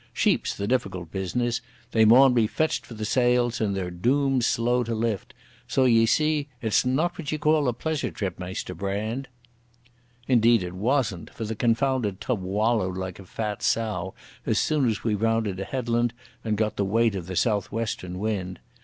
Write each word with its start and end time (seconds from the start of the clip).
Sheep's 0.13 0.55
the 0.57 0.65
difficult 0.65 1.11
business. 1.11 1.61
They 1.91 2.05
maun 2.05 2.33
be 2.33 2.47
fetched 2.47 2.87
for 2.87 2.95
the 2.95 3.05
sales, 3.05 3.61
and 3.61 3.75
they're 3.75 3.91
dooms 3.91 4.47
slow 4.47 4.83
to 4.83 4.95
lift. 4.95 5.35
So 5.67 5.85
ye 5.85 6.07
see 6.07 6.47
it's 6.59 6.83
not 6.83 7.19
what 7.19 7.31
ye 7.31 7.37
call 7.37 7.67
a 7.67 7.71
pleasure 7.73 8.09
trip, 8.09 8.39
Maister 8.39 8.73
Brand." 8.73 9.27
Indeed 10.27 10.63
it 10.63 10.73
wasn't, 10.73 11.29
for 11.29 11.45
the 11.45 11.53
confounded 11.53 12.19
tub 12.19 12.41
wallowed 12.41 12.97
like 12.97 13.19
a 13.19 13.25
fat 13.25 13.61
sow 13.61 14.15
as 14.43 14.57
soon 14.57 14.89
as 14.89 15.03
we 15.03 15.13
rounded 15.13 15.59
a 15.59 15.65
headland 15.65 16.15
and 16.43 16.57
got 16.57 16.77
the 16.77 16.83
weight 16.83 17.13
of 17.13 17.27
the 17.27 17.35
south 17.35 17.71
western 17.71 18.17
wind. 18.17 18.57